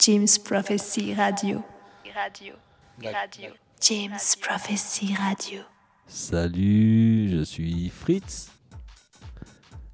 [0.00, 1.62] James Prophecy Radio.
[2.14, 2.54] Radio.
[3.04, 3.50] Radio.
[3.82, 5.60] James Prophecy Radio.
[6.06, 8.50] Salut, je suis Fritz.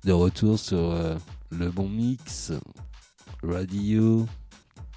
[0.04, 1.16] De retour sur euh,
[1.50, 2.52] le bon mix
[3.42, 4.26] radio,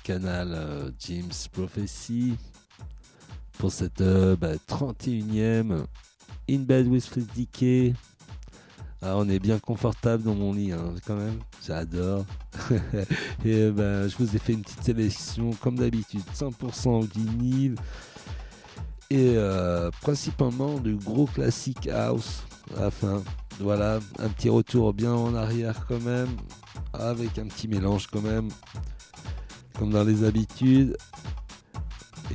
[0.03, 2.37] canal euh, James Prophecy
[3.57, 5.85] pour cette 31e euh, bah,
[6.47, 7.95] In Bed with Fritz DK.
[9.01, 11.39] Ah, on est bien confortable dans mon lit, hein, quand même.
[11.65, 12.25] J'adore.
[13.45, 17.75] et ben, je vous ai fait une petite sélection, comme d'habitude, 100% vinyle.
[19.09, 22.43] Et euh, principalement du gros classique house
[22.77, 23.23] à la fin.
[23.61, 26.29] Voilà, un petit retour bien en arrière quand même,
[26.93, 28.49] avec un petit mélange quand même,
[29.77, 30.97] comme dans les habitudes.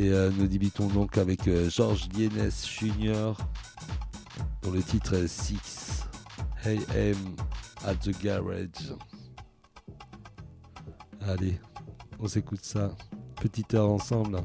[0.00, 3.34] Et euh, nous débutons donc avec euh, George Dienes Jr.
[4.60, 5.83] pour le titre 6.
[6.66, 7.36] AM
[7.86, 8.92] at the Garage.
[11.28, 11.58] Allez,
[12.18, 12.90] on s'écoute ça.
[13.36, 14.38] Petite heure ensemble.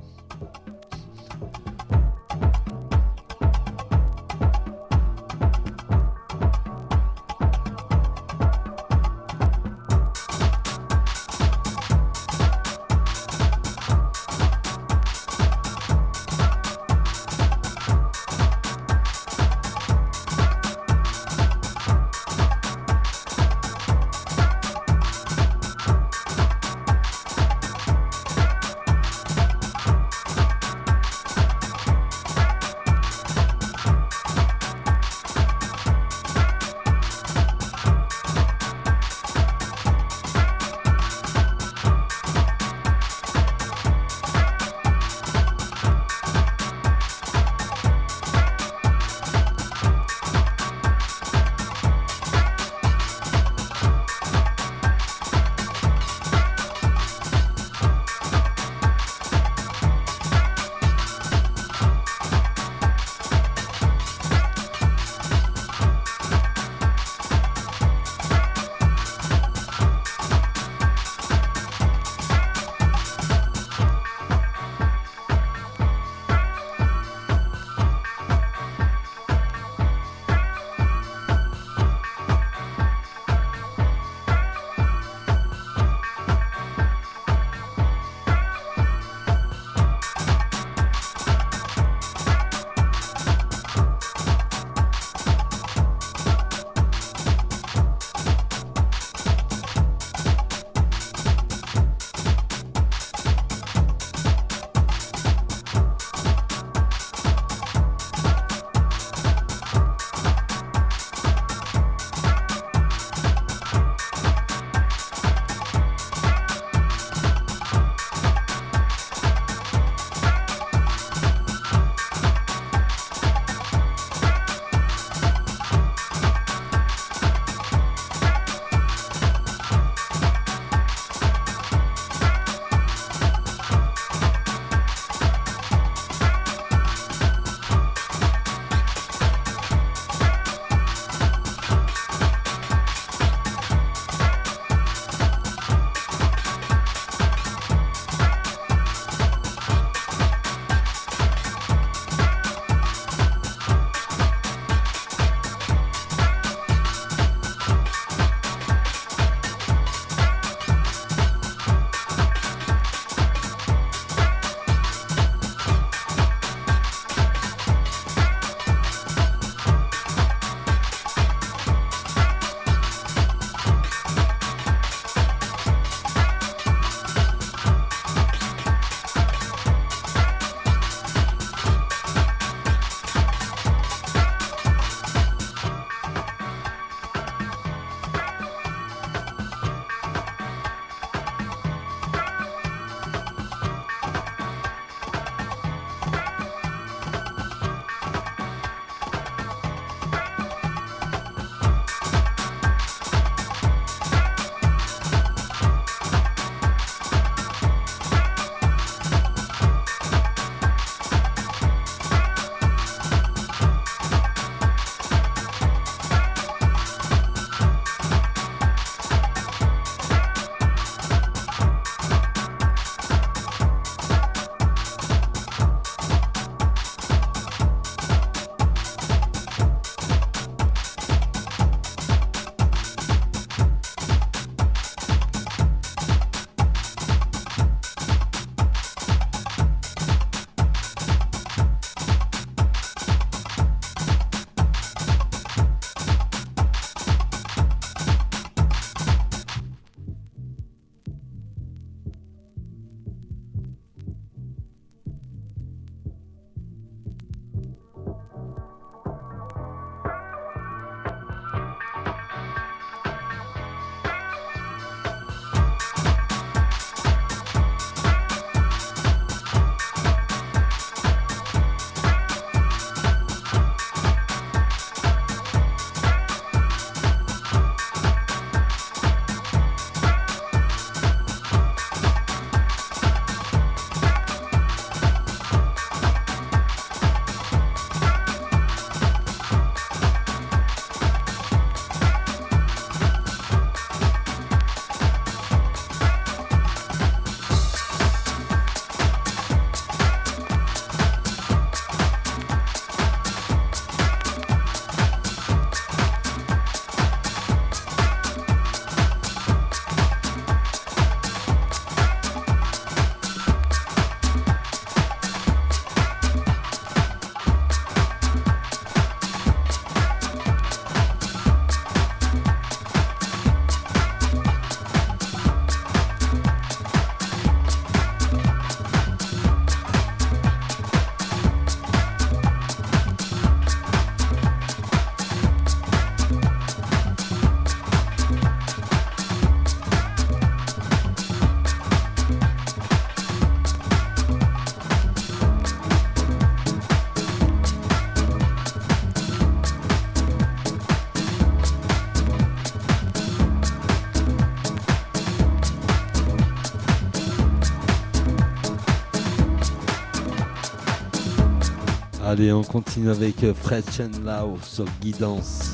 [362.40, 365.74] Allez, on continue avec euh, Fred Chen Lao sur Guidance.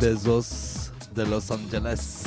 [0.00, 2.17] Bezos de Los Angeles.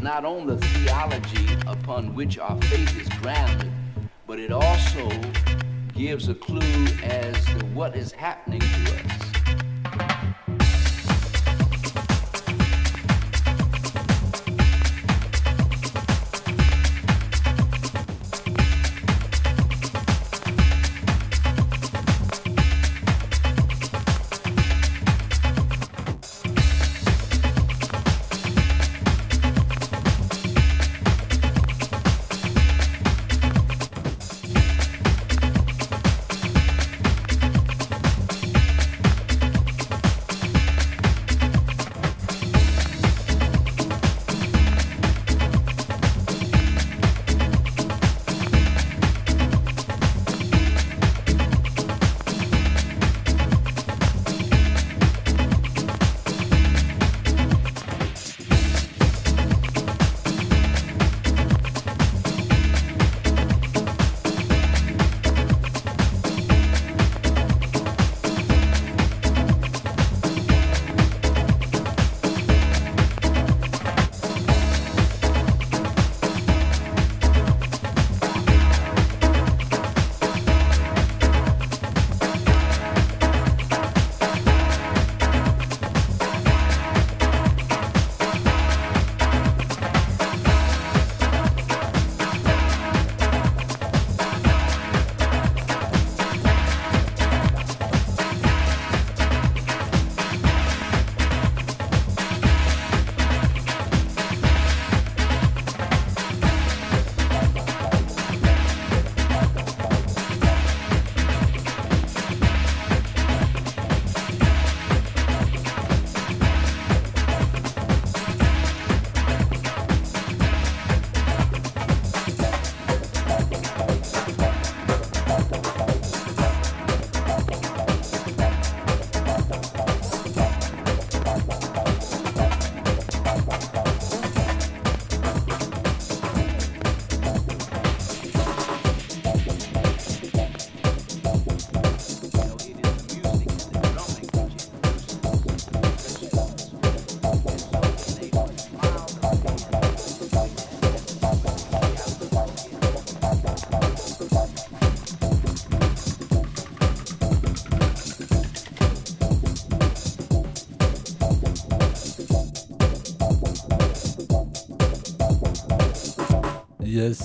[0.00, 3.70] Not only the theology upon which our faith is grounded,
[4.26, 5.10] but it also
[5.94, 9.13] gives a clue as to what is happening to us.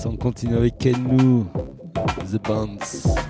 [0.06, 1.46] On continue avec Ken Lou,
[2.32, 3.29] The Bands.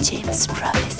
[0.00, 0.91] James Prophecy.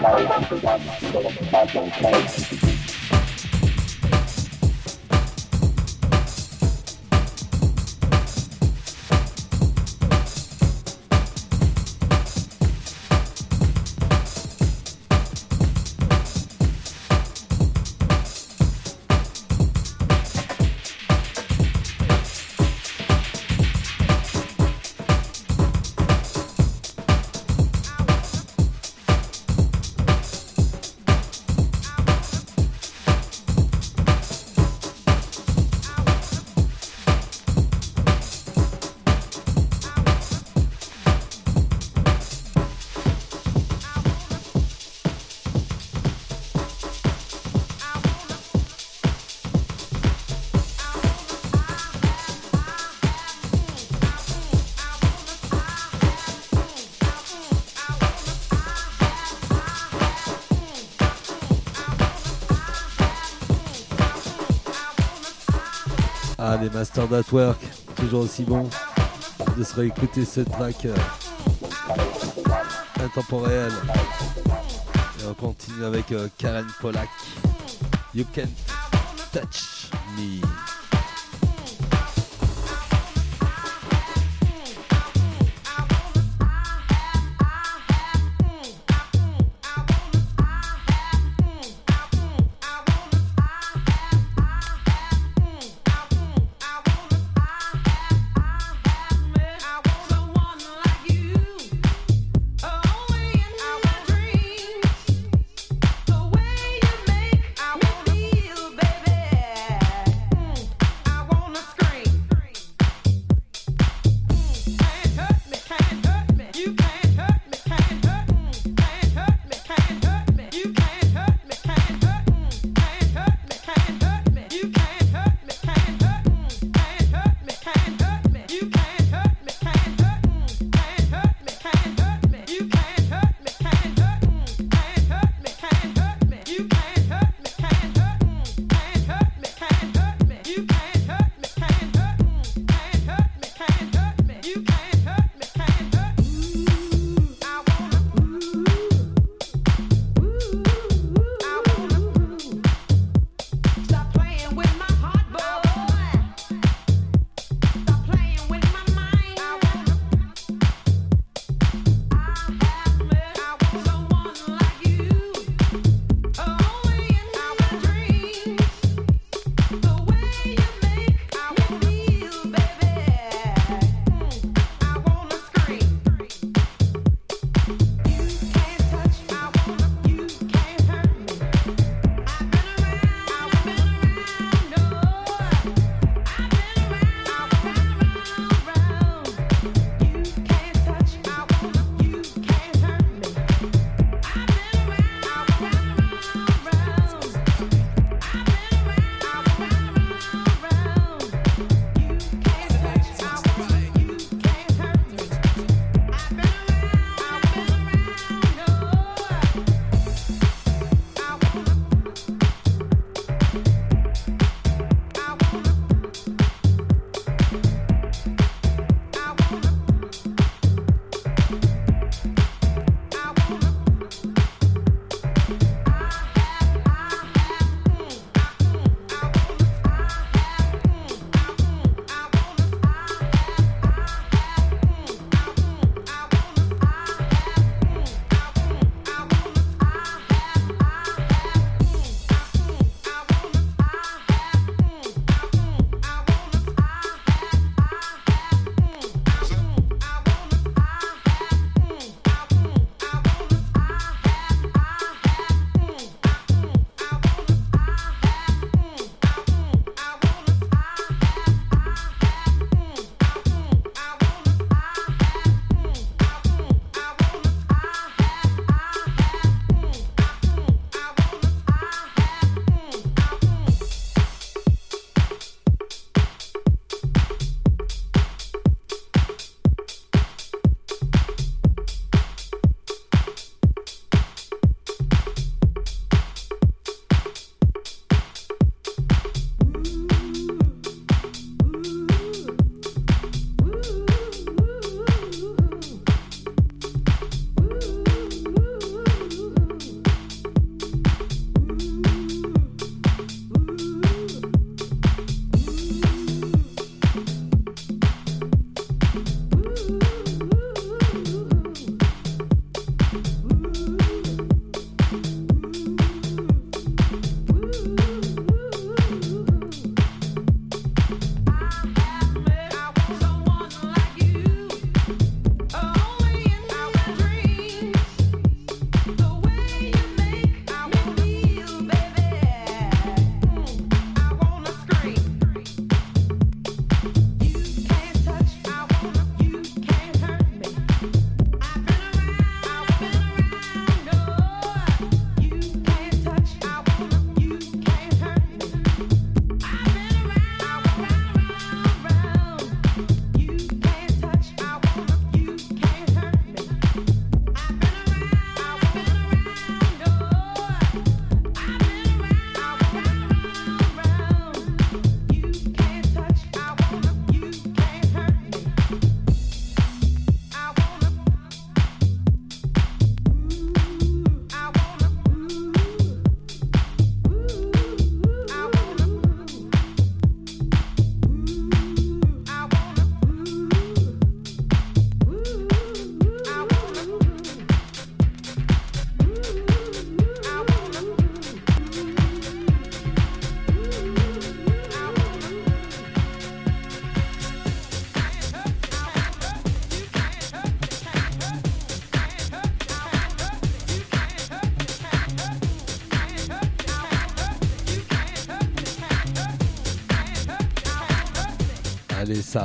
[0.00, 0.28] Thank
[2.38, 2.47] you.
[66.60, 67.60] Les Masters d'Atwork,
[67.96, 68.68] toujours aussi bon
[69.56, 70.86] de se réécouter ce track.
[70.86, 70.94] Euh,
[73.02, 73.72] intemporel.
[75.20, 77.08] Et on continue avec euh, Karen Polak.
[78.14, 78.48] You can't
[79.32, 80.40] touch me.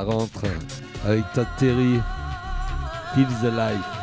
[0.03, 0.45] Rentre
[1.05, 1.99] avec Todd Terry.
[3.13, 4.02] Feel the Life.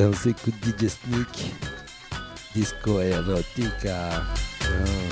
[0.00, 1.54] On s'écoute DJ Sneak.
[2.54, 4.24] Disco Erotica.
[4.62, 5.07] Ah.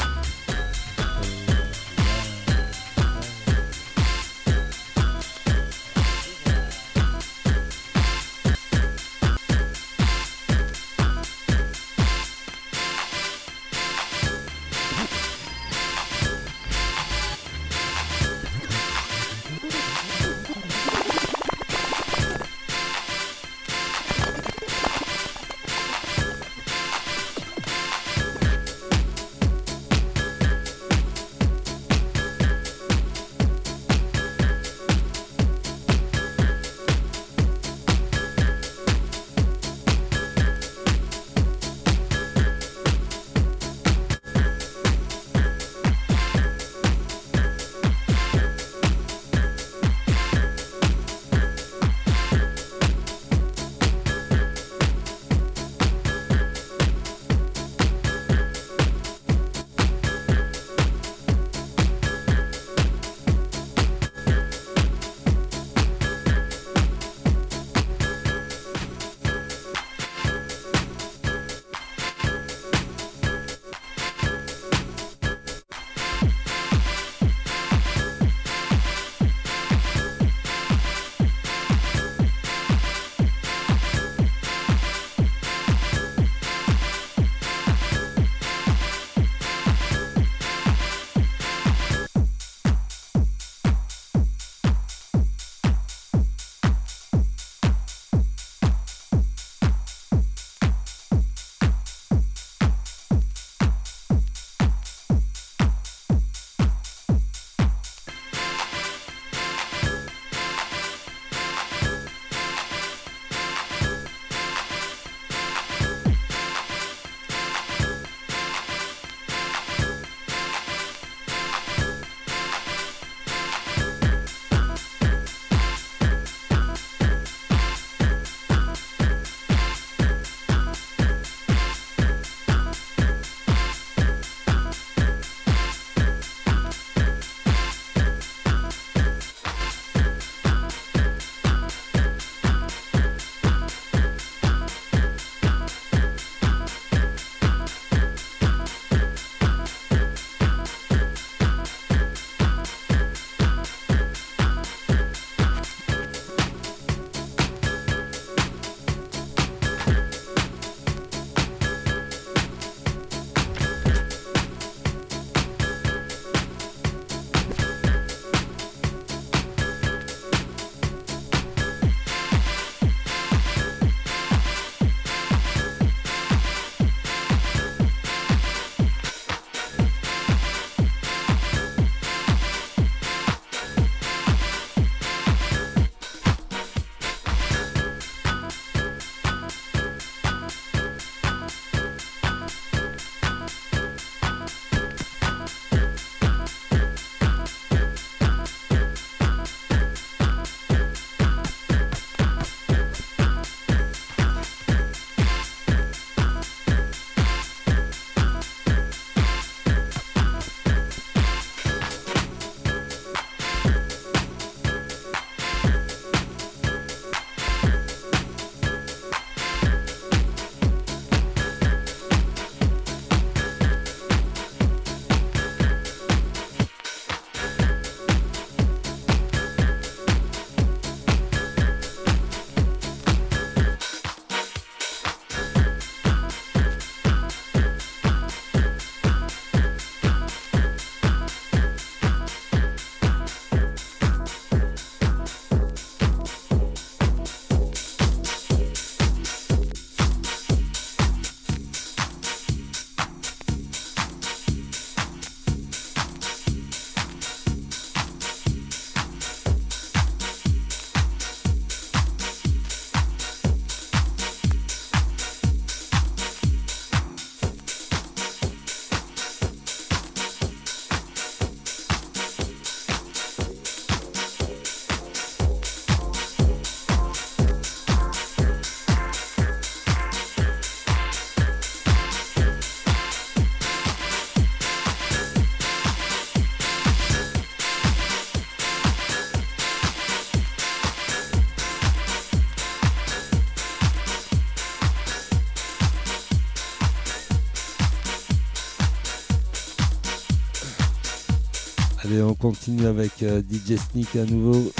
[302.51, 304.71] Continue avec euh, DJ Sneak à nouveau.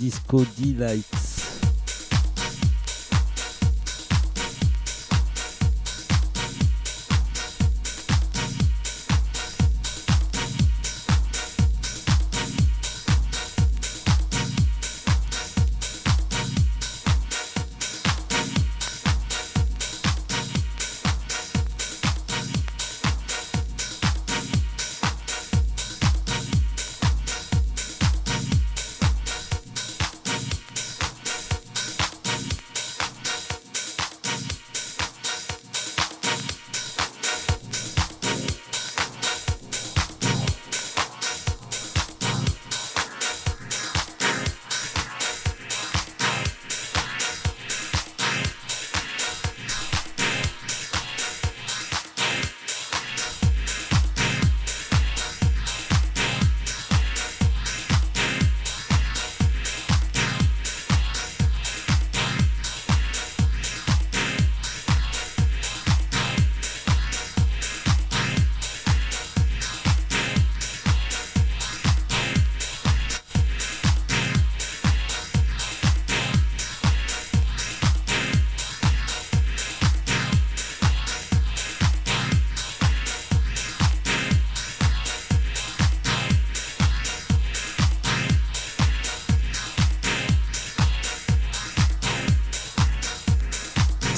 [0.00, 1.31] Disco Delights.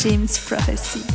[0.05, 1.14] James Prophecy.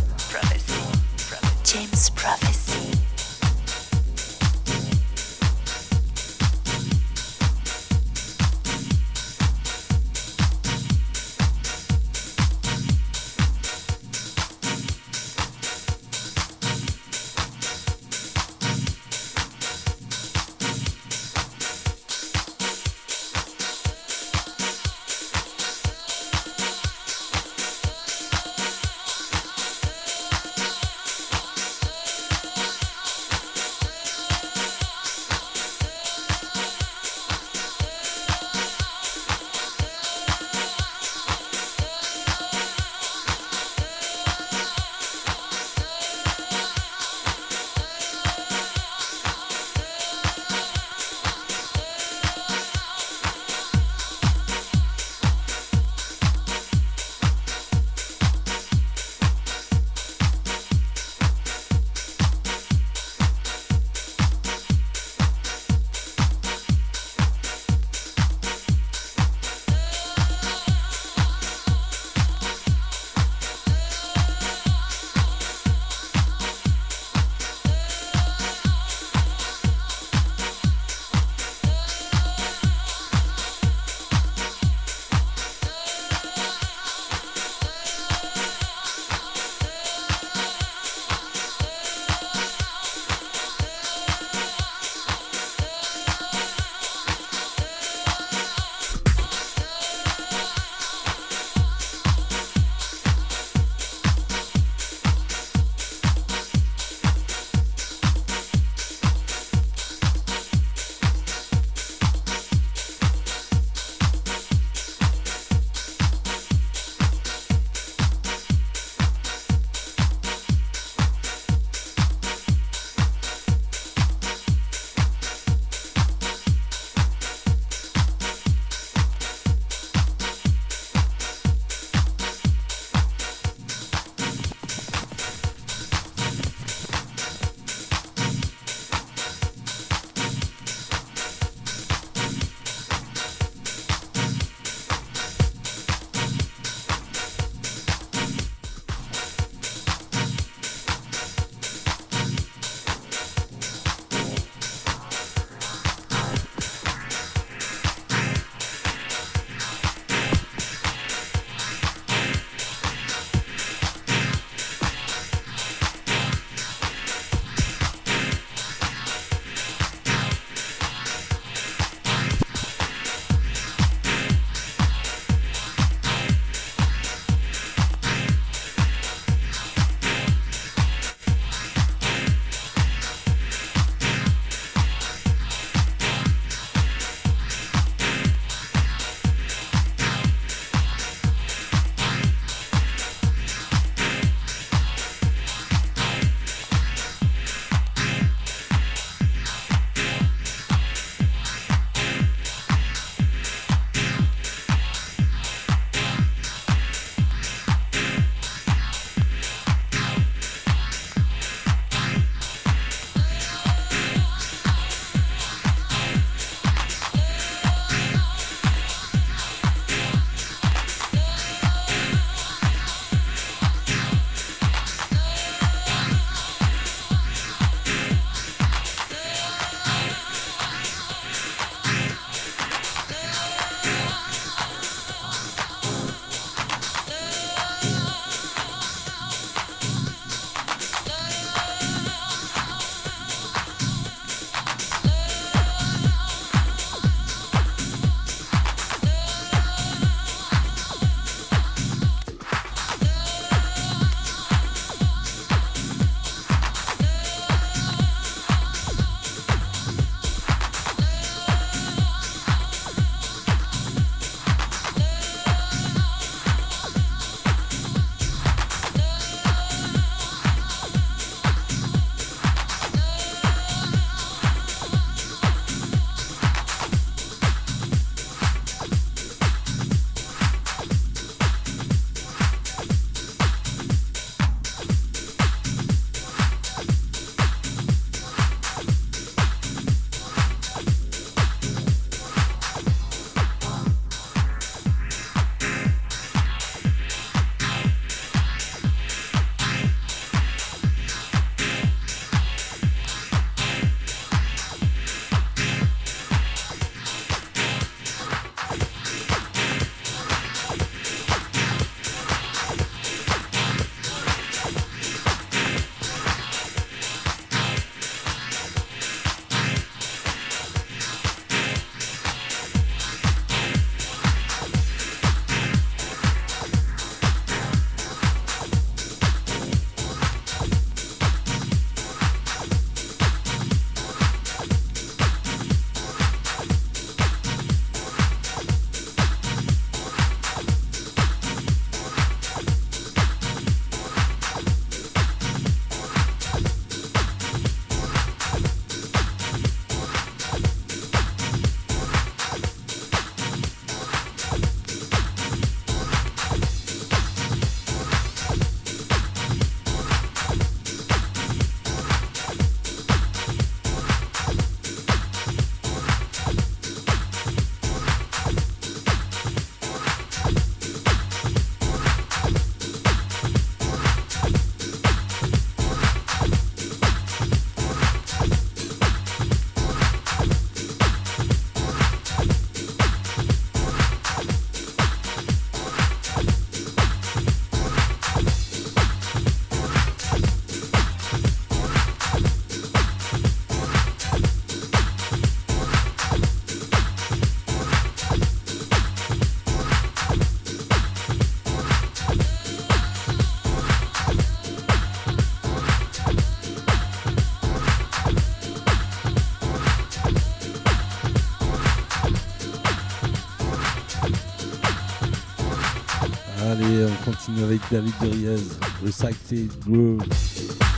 [416.69, 418.63] Allez, on continue avec David de Riez,
[419.03, 420.88] Recycled Groove.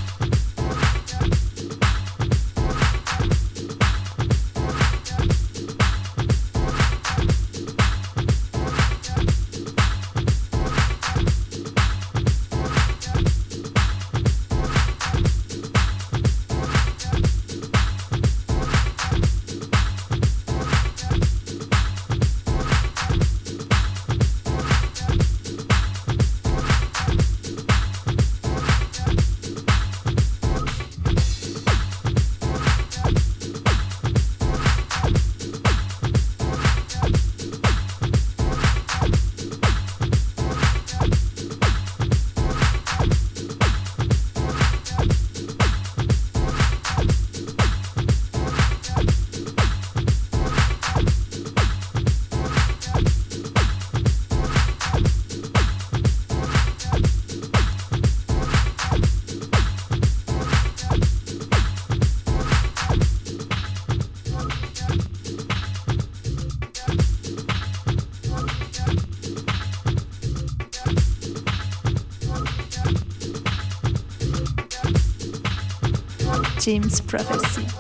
[76.61, 77.63] Jim's Prophecy.
[77.63, 77.70] Prophecy.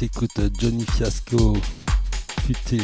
[0.00, 1.54] S'écoute Johnny Fiasco.
[2.46, 2.82] Futile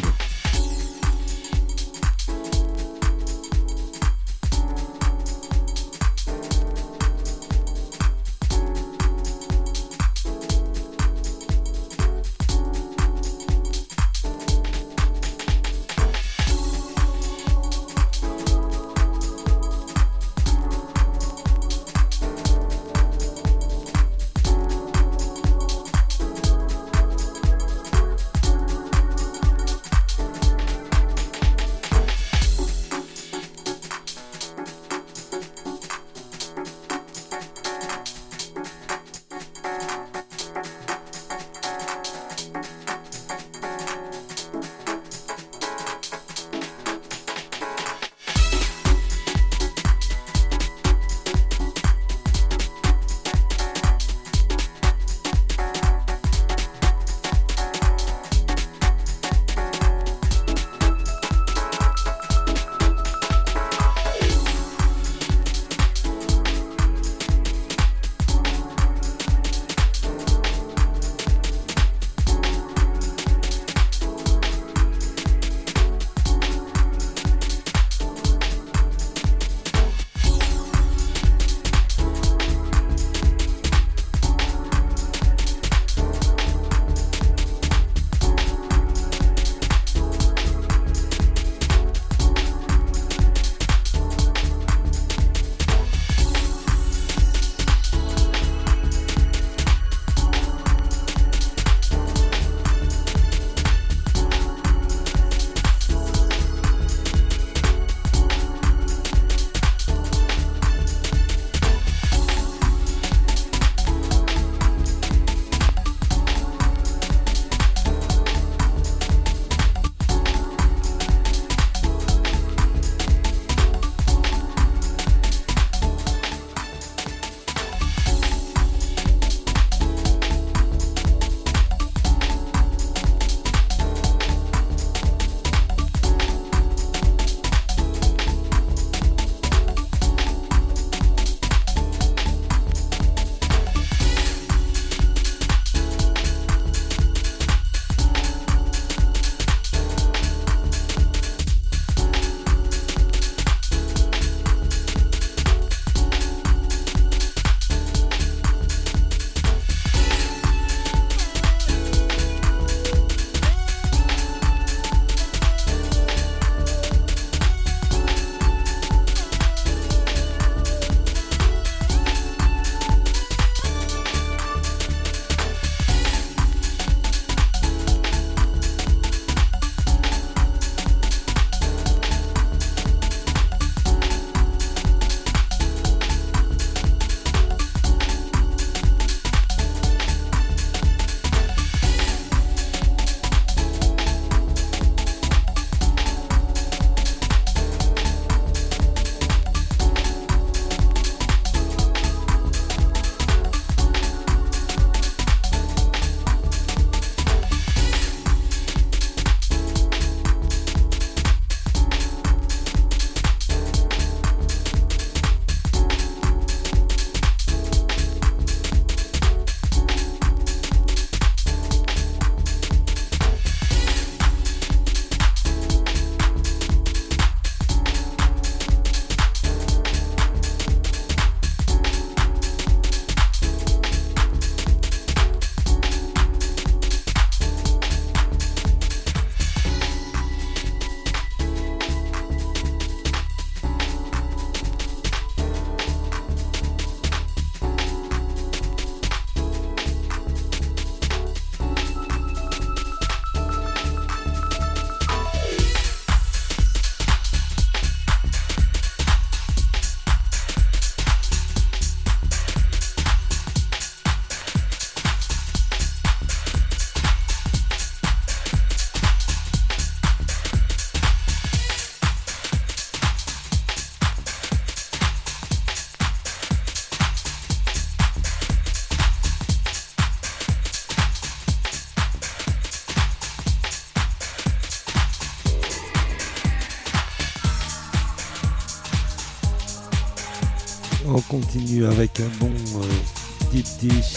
[292.07, 294.15] avec un bon euh, deep dish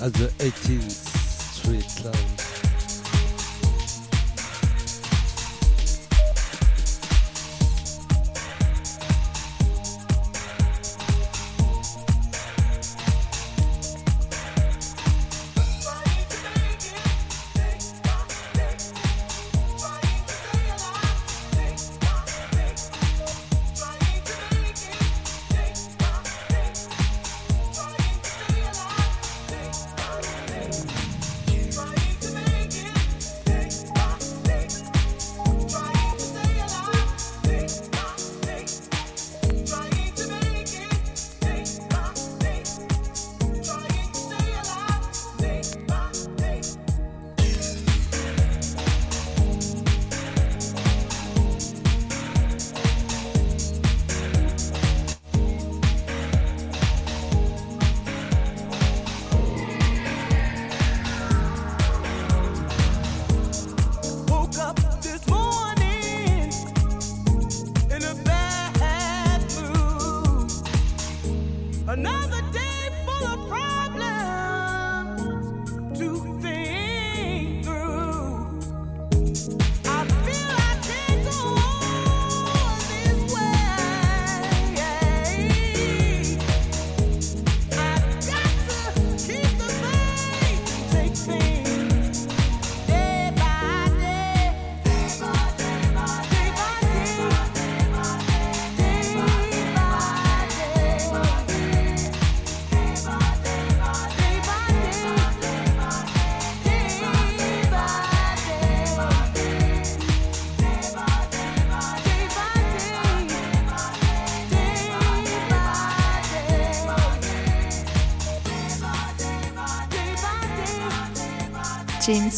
[0.00, 1.10] at the 18th
[1.52, 2.31] Street Lounge.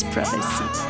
[0.03, 0.84] Prophecy.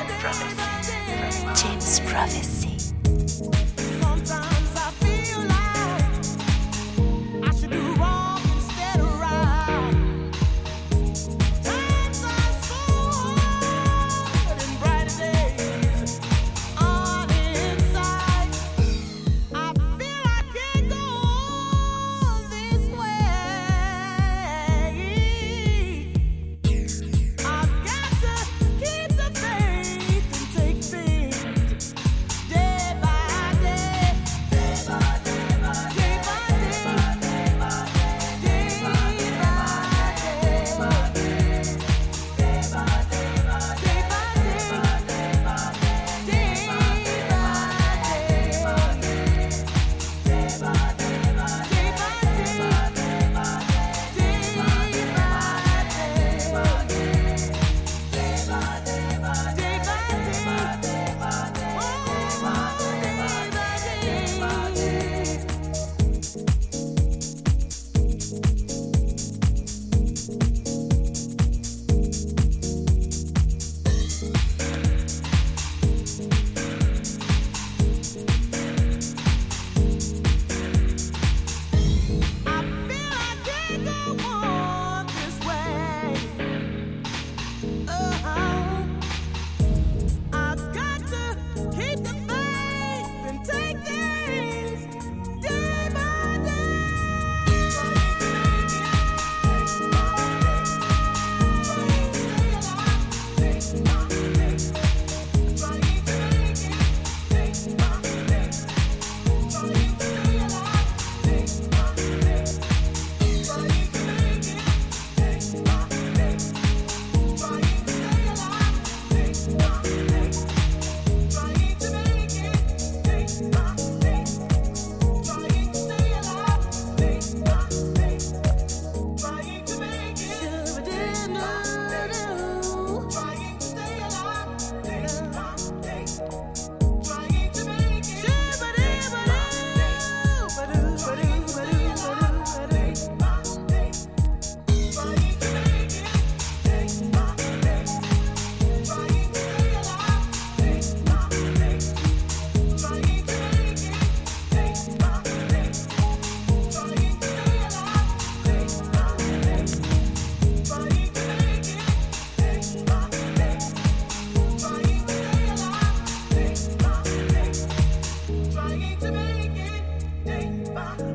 [169.01, 171.14] to make it day by day.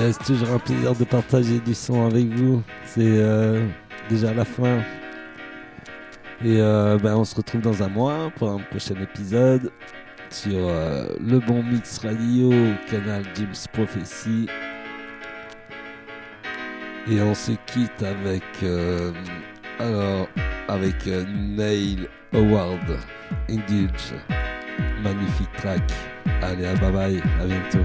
[0.00, 2.62] Yes, toujours un plaisir de partager du son avec vous.
[2.86, 3.66] C'est euh,
[4.08, 4.78] déjà la fin.
[6.42, 9.70] Et euh, ben, on se retrouve dans un mois pour un prochain épisode
[10.30, 12.50] sur euh, le bon mix radio,
[12.90, 14.46] canal Jim's Prophecy.
[17.10, 18.42] Et on se quitte avec
[19.78, 20.28] alors
[20.68, 22.98] avec Neil Howard
[23.50, 24.14] Indulge.
[25.02, 25.92] Magnifique track.
[26.40, 27.84] Allez, bye bye, à bientôt.